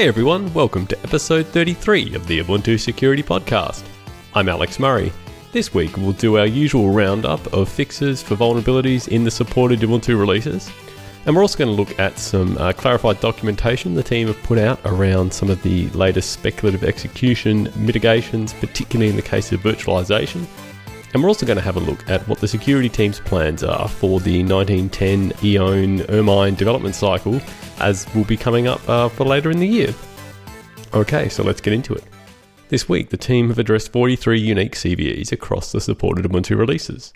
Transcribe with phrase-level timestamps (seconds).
[0.00, 3.84] Hey everyone, welcome to episode 33 of the Ubuntu Security Podcast.
[4.32, 5.12] I'm Alex Murray.
[5.52, 10.18] This week we'll do our usual roundup of fixes for vulnerabilities in the supported Ubuntu
[10.18, 10.70] releases.
[11.26, 14.56] And we're also going to look at some uh, clarified documentation the team have put
[14.56, 20.46] out around some of the latest speculative execution mitigations, particularly in the case of virtualization.
[21.12, 23.88] And we're also going to have a look at what the security team's plans are
[23.88, 27.40] for the 1910 Eoan Ermine development cycle
[27.80, 29.92] as will be coming up uh, for later in the year.
[30.94, 32.04] Okay, so let's get into it.
[32.68, 37.12] This week, the team have addressed 43 unique CVEs across the supported Ubuntu releases.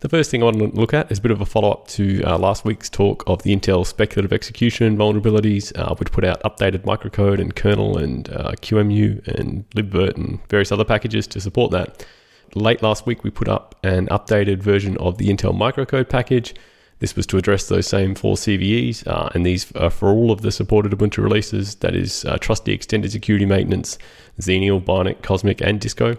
[0.00, 1.88] The first thing I want to look at is a bit of a follow up
[1.88, 6.42] to uh, last week's talk of the Intel speculative execution vulnerabilities, uh, which put out
[6.42, 11.72] updated microcode and kernel and uh, QEMU and libvirt and various other packages to support
[11.72, 12.06] that.
[12.54, 16.54] Late last week, we put up an updated version of the Intel microcode package,
[16.98, 20.40] this was to address those same four CVEs, uh, and these are for all of
[20.40, 21.74] the supported Ubuntu releases.
[21.76, 23.98] That is uh, Trusty Extended Security Maintenance,
[24.40, 26.16] Xenial, Bionic, Cosmic, and Disco.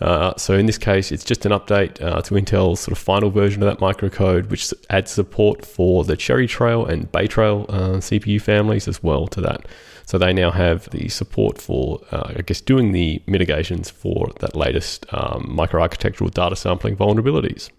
[0.00, 3.30] Uh, so in this case, it's just an update uh, to Intel's sort of final
[3.30, 7.98] version of that microcode, which adds support for the Cherry Trail and Bay Trail uh,
[7.98, 9.66] CPU families as well to that.
[10.06, 14.56] So they now have the support for, uh, I guess, doing the mitigations for that
[14.56, 17.70] latest um, microarchitectural data sampling vulnerabilities.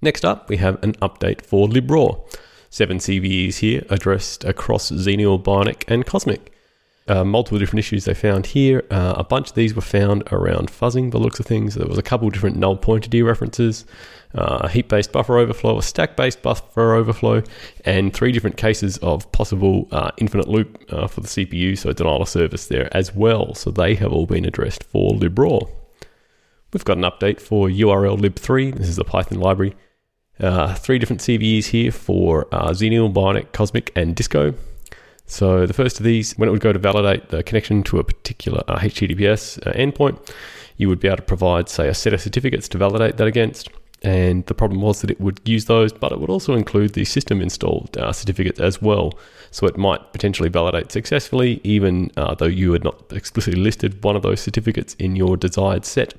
[0.00, 2.24] Next up, we have an update for LibRaw.
[2.70, 6.52] Seven CVEs here addressed across Xenial, Bionic, and Cosmic.
[7.08, 8.84] Uh, multiple different issues they found here.
[8.90, 11.74] Uh, a bunch of these were found around fuzzing, the looks of things.
[11.74, 13.86] There was a couple of different null pointer dereferences,
[14.34, 17.42] uh, a heap based buffer overflow, a stack based buffer overflow,
[17.86, 22.20] and three different cases of possible uh, infinite loop uh, for the CPU, so denial
[22.20, 23.54] of service there as well.
[23.54, 25.66] So they have all been addressed for LibRaw.
[26.74, 28.76] We've got an update for urllib3.
[28.76, 29.74] This is the Python library
[30.38, 34.54] three different CVEs here for Xenial, Bionic, Cosmic, and Disco.
[35.28, 38.04] So the first of these, when it would go to validate the connection to a
[38.04, 40.18] particular uh, HTTPS uh, endpoint,
[40.78, 43.68] you would be able to provide, say, a set of certificates to validate that against.
[44.02, 47.04] And the problem was that it would use those, but it would also include the
[47.04, 49.18] system installed uh, certificates as well.
[49.50, 54.16] So it might potentially validate successfully, even uh, though you had not explicitly listed one
[54.16, 56.14] of those certificates in your desired set.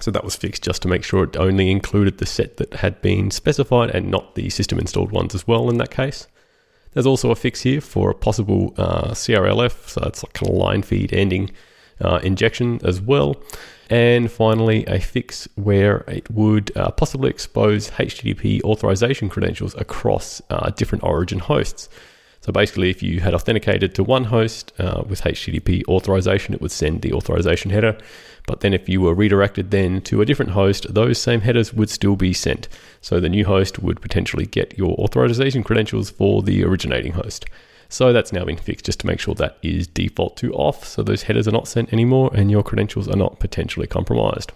[0.00, 3.02] So that was fixed just to make sure it only included the set that had
[3.02, 6.26] been specified and not the system installed ones as well in that case.
[6.92, 10.56] There's also a fix here for a possible uh, CRLF, so that's like kind of
[10.56, 11.50] line feed ending
[12.00, 13.36] uh, injection as well.
[13.88, 20.70] And finally, a fix where it would uh, possibly expose HTTP authorization credentials across uh,
[20.70, 21.88] different origin hosts.
[22.40, 26.70] So basically, if you had authenticated to one host uh, with HTTP authorization, it would
[26.70, 27.98] send the authorization header.
[28.46, 31.90] But then if you were redirected then to a different host, those same headers would
[31.90, 32.68] still be sent.
[33.02, 37.44] So the new host would potentially get your authorization credentials for the originating host.
[37.90, 41.02] So that's now been fixed just to make sure that is default to off, so
[41.02, 44.52] those headers are not sent anymore and your credentials are not potentially compromised.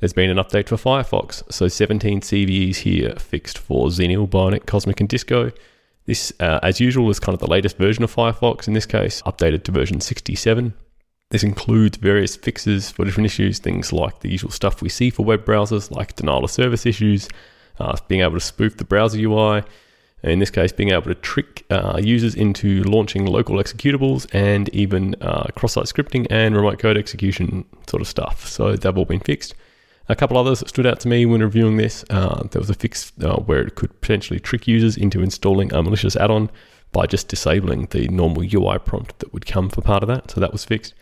[0.00, 4.98] There's been an update for Firefox, so 17 CVEs here fixed for Xenial, Bionic, Cosmic,
[4.98, 5.52] and Disco.
[6.12, 9.22] This, uh, as usual, is kind of the latest version of Firefox, in this case,
[9.22, 10.74] updated to version 67.
[11.30, 15.24] This includes various fixes for different issues, things like the usual stuff we see for
[15.24, 17.30] web browsers, like denial of service issues,
[17.80, 19.62] uh, being able to spoof the browser UI,
[20.22, 25.16] in this case, being able to trick uh, users into launching local executables and even
[25.22, 28.46] uh, cross site scripting and remote code execution sort of stuff.
[28.46, 29.54] So they've all been fixed.
[30.12, 32.04] A couple others that stood out to me when reviewing this.
[32.10, 35.82] Uh, there was a fix uh, where it could potentially trick users into installing a
[35.82, 36.50] malicious add on
[36.92, 40.30] by just disabling the normal UI prompt that would come for part of that.
[40.30, 40.92] So that was fixed.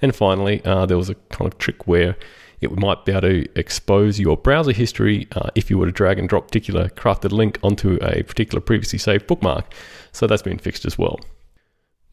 [0.00, 2.16] And finally, uh, there was a kind of trick where
[2.60, 6.20] it might be able to expose your browser history uh, if you were to drag
[6.20, 9.74] and drop particular crafted link onto a particular previously saved bookmark.
[10.12, 11.18] So that's been fixed as well.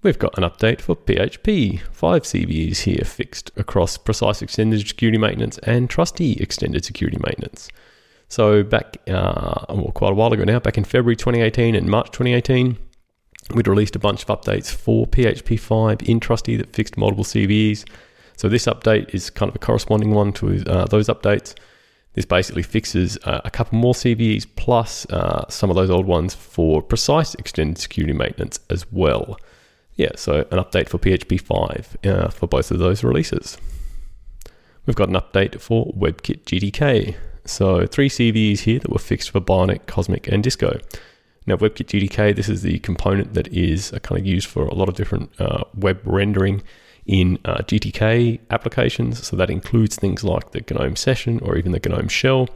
[0.01, 1.81] We've got an update for PHP.
[1.91, 7.67] Five CVEs here fixed across Precise Extended Security Maintenance and Trusty Extended Security Maintenance.
[8.29, 12.11] So back, uh, well, quite a while ago now, back in February 2018 and March
[12.11, 12.77] 2018,
[13.53, 17.85] we'd released a bunch of updates for PHP 5 in Trusty that fixed multiple CVEs.
[18.37, 21.55] So this update is kind of a corresponding one to uh, those updates.
[22.13, 26.33] This basically fixes uh, a couple more CVEs plus uh, some of those old ones
[26.33, 29.37] for precise extended security maintenance as well.
[29.99, 33.57] Yeah, so an update for PHP 5 uh, for both of those releases.
[34.85, 37.17] We've got an update for WebKit GTK.
[37.43, 40.79] So three CVEs here that were fixed for Bionic, Cosmic, and Disco.
[41.47, 44.73] Now, WebKit GTK, this is the component that is uh, kind of used for a
[44.73, 46.63] lot of different uh, web rendering
[47.05, 49.27] in uh, GTK applications.
[49.27, 52.47] So that includes things like the GNOME session or even the GNOME shell.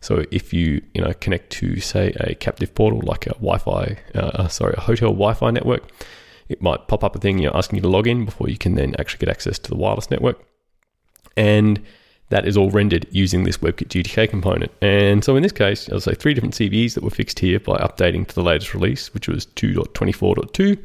[0.00, 4.48] So if you you know connect to say a captive portal like a Wi-Fi, uh,
[4.48, 5.84] sorry, a hotel Wi-Fi network,
[6.48, 8.58] it might pop up a thing you know, asking you to log in before you
[8.58, 10.42] can then actually get access to the wireless network.
[11.36, 11.80] And
[12.30, 14.72] that is all rendered using this WebKit GTK component.
[14.82, 17.78] And so in this case, I'll say three different CVEs that were fixed here by
[17.78, 20.78] updating to the latest release, which was 2.24.2.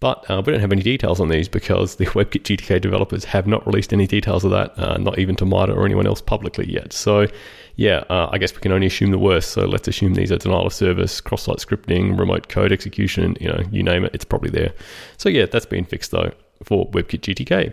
[0.00, 3.46] But uh, we don't have any details on these because the WebKit GTK developers have
[3.46, 6.68] not released any details of that, uh, not even to MITRE or anyone else publicly
[6.68, 6.92] yet.
[6.92, 7.28] So,
[7.76, 9.50] yeah, uh, I guess we can only assume the worst.
[9.50, 13.62] So let's assume these are denial of service, cross-site scripting, remote code execution, you know,
[13.70, 14.72] you name it, it's probably there.
[15.16, 16.32] So yeah, that's been fixed though
[16.62, 17.72] for WebKit GTK.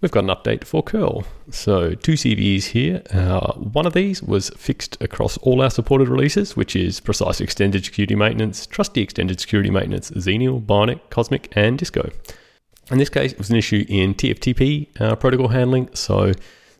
[0.00, 1.24] We've got an update for curl.
[1.50, 3.02] So two CVEs here.
[3.10, 7.86] Uh, one of these was fixed across all our supported releases, which is Precise Extended
[7.86, 12.10] Security Maintenance, Trusty Extended Security Maintenance, Xenial, Bionic, Cosmic, and Disco.
[12.90, 15.88] In this case, it was an issue in TFTP uh, protocol handling.
[15.94, 16.32] So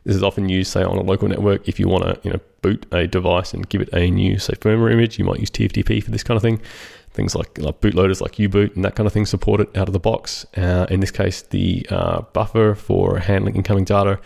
[0.05, 1.67] this is often used, say, on a local network.
[1.69, 4.55] If you want to, you know, boot a device and give it a new, say,
[4.55, 6.61] firmware image, you might use TFTP for this kind of thing
[7.15, 9.93] things like, like bootloaders like U-Boot and that kind of thing support it out of
[9.93, 10.45] the box.
[10.56, 14.21] Uh, in this case, the uh, buffer for handling incoming data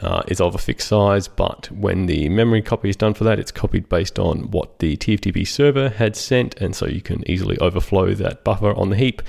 [0.00, 3.38] uh, is of a fixed size, but when the memory copy is done for that,
[3.38, 7.58] it's copied based on what the TFTP server had sent, and so you can easily
[7.58, 9.20] overflow that buffer on the heap.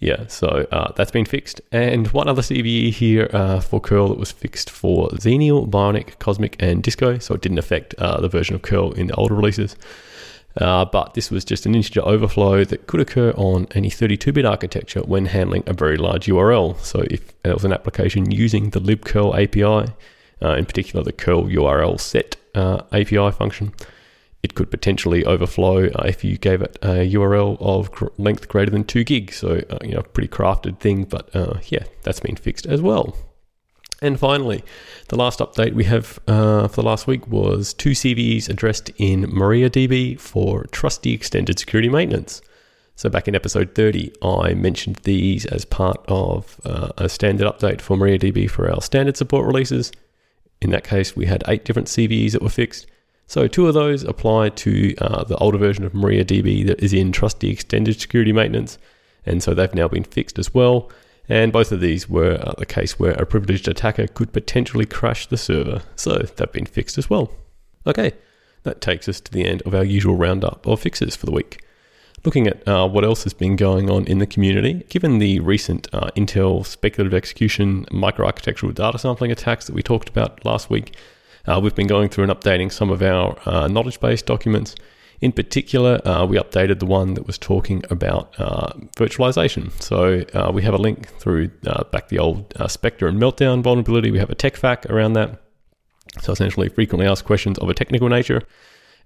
[0.00, 1.60] Yeah, so uh, that's been fixed.
[1.72, 6.56] And one other CVE here uh, for curl that was fixed for Xenial, Bionic, Cosmic,
[6.60, 9.74] and Disco, so it didn't affect uh, the version of curl in the older releases.
[10.56, 14.44] Uh, but this was just an integer overflow that could occur on any 32 bit
[14.44, 16.78] architecture when handling a very large URL.
[16.80, 19.92] So, if there was an application using the libcurl API,
[20.42, 23.72] uh, in particular the curl URL set uh, API function,
[24.42, 28.84] it could potentially overflow uh, if you gave it a URL of length greater than
[28.84, 29.36] 2 gigs.
[29.36, 33.16] So, uh, you know, pretty crafted thing, but uh, yeah, that's been fixed as well.
[34.00, 34.62] And finally,
[35.08, 39.24] the last update we have uh, for the last week was two CVEs addressed in
[39.24, 42.40] MariaDB for trusty extended security maintenance.
[42.94, 47.80] So, back in episode 30, I mentioned these as part of uh, a standard update
[47.80, 49.90] for MariaDB for our standard support releases.
[50.60, 52.86] In that case, we had eight different CVEs that were fixed.
[53.28, 57.12] So, two of those apply to uh, the older version of MariaDB that is in
[57.12, 58.78] trusty extended security maintenance.
[59.26, 60.90] And so they've now been fixed as well.
[61.28, 65.26] And both of these were uh, the case where a privileged attacker could potentially crash
[65.26, 67.30] the server, so they've been fixed as well.
[67.86, 68.12] Okay,
[68.62, 71.62] that takes us to the end of our usual roundup of fixes for the week.
[72.24, 75.86] Looking at uh, what else has been going on in the community, given the recent
[75.92, 80.96] uh, Intel speculative execution microarchitectural data sampling attacks that we talked about last week,
[81.48, 84.74] uh, we've been going through and updating some of our uh, knowledge base documents
[85.20, 89.72] in particular, uh, we updated the one that was talking about uh, virtualization.
[89.82, 94.10] So uh, we have a link through uh, back the old Spectre and Meltdown vulnerability.
[94.10, 95.42] We have a tech FAQ around that.
[96.20, 98.42] So essentially, frequently asked questions of a technical nature.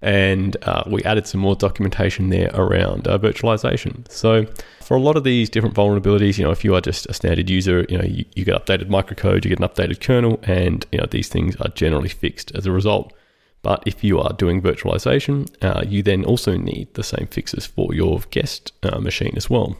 [0.03, 4.09] And uh, we added some more documentation there around virtualization.
[4.11, 4.45] So
[4.81, 7.49] for a lot of these different vulnerabilities, you know, if you are just a standard
[7.49, 10.99] user, you know, you, you get updated microcode, you get an updated kernel, and you
[10.99, 13.13] know these things are generally fixed as a result.
[13.61, 17.93] But if you are doing virtualization, uh, you then also need the same fixes for
[17.93, 19.77] your guest uh, machine as well.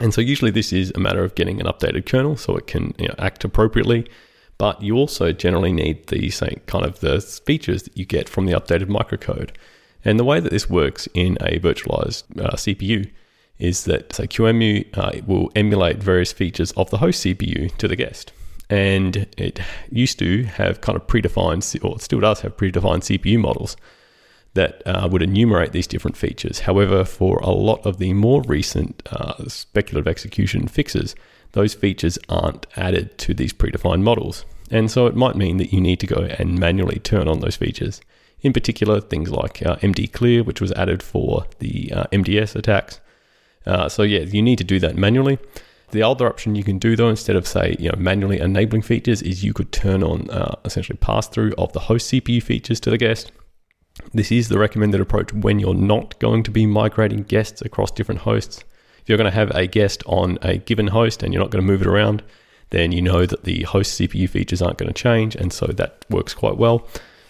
[0.00, 2.94] And so usually this is a matter of getting an updated kernel so it can
[2.98, 4.08] you know, act appropriately.
[4.58, 8.46] But you also generally need the same kind of the features that you get from
[8.46, 9.50] the updated microcode.
[10.04, 13.10] And the way that this works in a virtualized uh, CPU
[13.58, 17.96] is that say QEMU uh, will emulate various features of the host CPU to the
[17.96, 18.32] guest
[18.70, 23.38] and it used to have kind of predefined, or it still does have predefined CPU
[23.38, 23.76] models
[24.54, 26.60] that uh, would enumerate these different features.
[26.60, 31.14] However, for a lot of the more recent uh, speculative execution fixes,
[31.52, 34.44] those features aren't added to these predefined models.
[34.70, 37.56] And so it might mean that you need to go and manually turn on those
[37.56, 38.00] features.
[38.40, 43.00] In particular, things like uh, MD Clear, which was added for the uh, MDS attacks.
[43.66, 45.38] Uh, so, yeah, you need to do that manually.
[45.90, 49.22] The other option you can do though, instead of say you know manually enabling features,
[49.22, 52.90] is you could turn on uh, essentially pass through of the host CPU features to
[52.90, 53.32] the guest.
[54.12, 58.20] This is the recommended approach when you're not going to be migrating guests across different
[58.20, 58.64] hosts.
[59.08, 61.64] If you're going to have a guest on a given host and you're not going
[61.64, 62.22] to move it around,
[62.68, 66.04] then you know that the host CPU features aren't going to change, and so that
[66.10, 66.86] works quite well.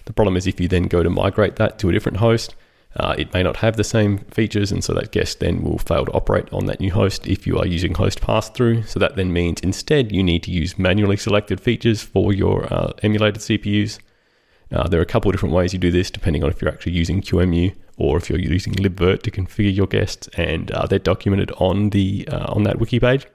[0.06, 2.56] The problem is if you then go to migrate that to a different host,
[2.96, 6.04] uh, it may not have the same features, and so that guest then will fail
[6.06, 8.82] to operate on that new host if you are using host pass through.
[8.82, 12.92] So that then means instead you need to use manually selected features for your uh,
[13.04, 14.00] emulated CPUs.
[14.72, 16.72] Uh, there are a couple of different ways you do this depending on if you're
[16.72, 20.98] actually using QEMU or if you're using libvirt to configure your guests, and uh, they're
[20.98, 23.26] documented on the uh, on that wiki page.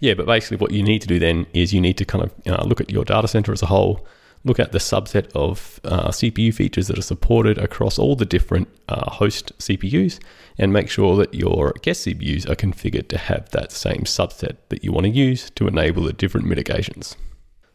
[0.00, 2.32] Yeah, but basically what you need to do then is you need to kind of
[2.46, 4.06] uh, look at your data center as a whole
[4.46, 8.68] look at the subset of uh, CPU features that are supported across all the different
[8.88, 10.20] uh, host CPUs
[10.56, 14.84] and make sure that your guest CPUs are configured to have that same subset that
[14.84, 17.16] you want to use to enable the different mitigations.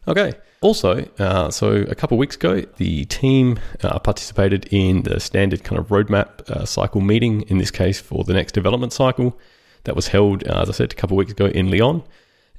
[0.06, 0.34] Okay.
[0.60, 5.78] Also, uh, so a couple weeks ago, the team uh, participated in the standard kind
[5.78, 9.38] of roadmap uh, cycle meeting, in this case for the next development cycle
[9.84, 12.04] that was held, uh, as I said, a couple weeks ago in Lyon.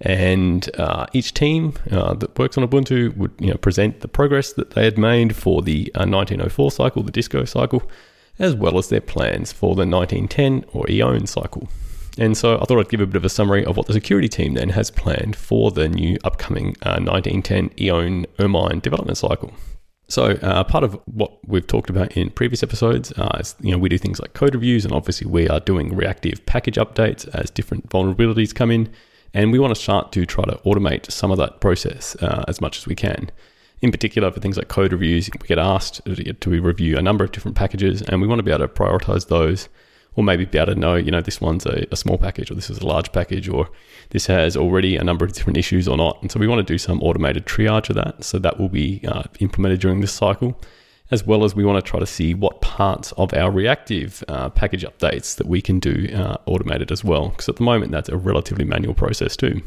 [0.01, 4.51] And uh, each team uh, that works on Ubuntu would you know, present the progress
[4.53, 7.83] that they had made for the 1904 cycle, the Disco cycle,
[8.37, 11.69] as well as their plans for the 1910 or Eoan cycle.
[12.17, 14.29] And so I thought I'd give a bit of a summary of what the security
[14.29, 19.51] team then has planned for the new upcoming uh, 1910 Eoan Ermine development cycle.
[20.07, 23.77] So uh, part of what we've talked about in previous episodes uh, is, you know,
[23.77, 27.49] we do things like code reviews, and obviously we are doing reactive package updates as
[27.49, 28.91] different vulnerabilities come in,
[29.33, 32.61] and we want to start to try to automate some of that process uh, as
[32.61, 33.31] much as we can.
[33.81, 37.31] In particular, for things like code reviews, we get asked to review a number of
[37.31, 39.67] different packages, and we want to be able to prioritize those
[40.15, 42.55] or maybe be able to know, you know, this one's a, a, small package or
[42.55, 43.69] this is a large package or
[44.09, 46.21] this has already a number of different issues or not.
[46.21, 48.23] And so we want to do some automated triage of that.
[48.23, 50.59] So that will be uh, implemented during this cycle,
[51.09, 54.49] as well as we want to try to see what parts of our reactive uh,
[54.49, 57.29] package updates that we can do uh, automated as well.
[57.29, 59.61] Because at the moment, that's a relatively manual process too.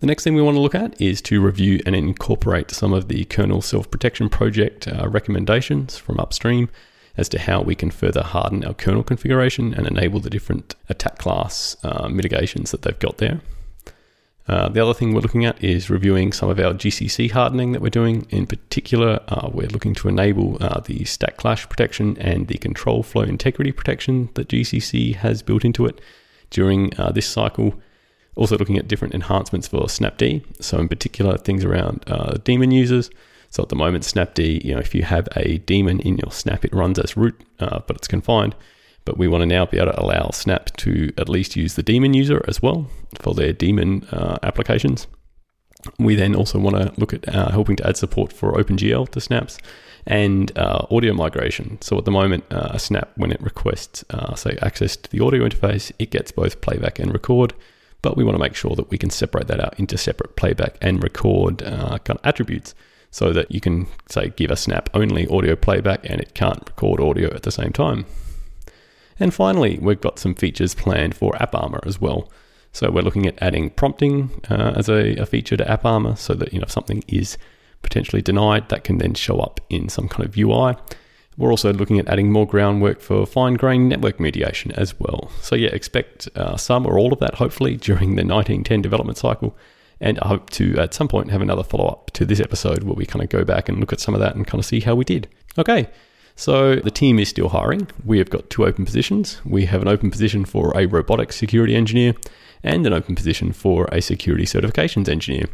[0.00, 3.08] The next thing we want to look at is to review and incorporate some of
[3.08, 6.70] the kernel self protection project uh, recommendations from upstream
[7.16, 11.18] as to how we can further harden our kernel configuration and enable the different attack
[11.18, 13.40] class uh, mitigations that they've got there.
[14.50, 17.80] Uh, the other thing we're looking at is reviewing some of our GCC hardening that
[17.80, 18.26] we're doing.
[18.30, 23.04] In particular, uh, we're looking to enable uh, the stack clash protection and the control
[23.04, 26.00] flow integrity protection that GCC has built into it
[26.50, 27.74] during uh, this cycle.
[28.34, 30.42] Also, looking at different enhancements for Snapd.
[30.60, 33.08] So, in particular, things around uh, daemon users
[33.50, 36.64] so at the moment, Snapd, you know, if you have a daemon in your snap,
[36.64, 38.54] it runs as root, uh, but it's confined.
[39.04, 41.82] But we want to now be able to allow Snap to at least use the
[41.82, 42.88] daemon user as well
[43.18, 45.08] for their daemon uh, applications.
[45.98, 49.20] We then also want to look at uh, helping to add support for OpenGL to
[49.20, 49.58] snaps
[50.06, 51.80] and uh, audio migration.
[51.80, 55.24] So at the moment, uh, a snap, when it requests, uh, say, access to the
[55.24, 57.54] audio interface, it gets both playback and record.
[58.02, 60.76] But we want to make sure that we can separate that out into separate playback
[60.80, 62.74] and record uh, kind of attributes
[63.10, 67.00] so that you can say give a snap only audio playback and it can't record
[67.00, 68.06] audio at the same time.
[69.18, 72.30] And finally, we've got some features planned for AppArmor as well.
[72.72, 76.52] So we're looking at adding prompting uh, as a, a, feature to AppArmor so that
[76.52, 77.36] you know if something is
[77.82, 80.76] potentially denied, that can then show up in some kind of UI.
[81.36, 85.30] We're also looking at adding more groundwork for fine grained network mediation as well.
[85.40, 89.56] So yeah, expect uh, some or all of that hopefully during the 1910 development cycle.
[90.00, 92.94] And I hope to at some point have another follow up to this episode where
[92.94, 94.80] we kind of go back and look at some of that and kind of see
[94.80, 95.28] how we did.
[95.58, 95.88] Okay.
[96.36, 97.88] So the team is still hiring.
[98.04, 99.42] We have got two open positions.
[99.44, 102.14] We have an open position for a robotics security engineer
[102.62, 105.46] and an open position for a security certifications engineer.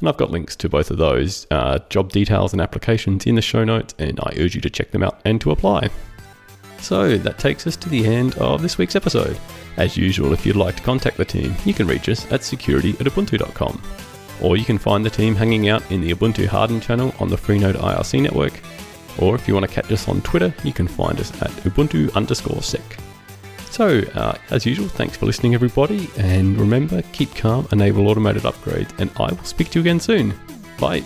[0.00, 3.42] And I've got links to both of those uh, job details and applications in the
[3.42, 5.88] show notes, and I urge you to check them out and to apply.
[6.84, 9.38] So that takes us to the end of this week's episode.
[9.78, 12.90] As usual, if you'd like to contact the team, you can reach us at security
[12.90, 13.82] at ubuntu.com.
[14.42, 17.36] Or you can find the team hanging out in the Ubuntu Harden channel on the
[17.36, 18.60] Freenode IRC network.
[19.18, 22.12] Or if you want to catch us on Twitter, you can find us at ubuntu
[22.14, 22.82] underscore sec.
[23.70, 26.10] So, uh, as usual, thanks for listening, everybody.
[26.18, 30.34] And remember, keep calm, enable automated upgrades, and I will speak to you again soon.
[30.78, 31.02] Bye.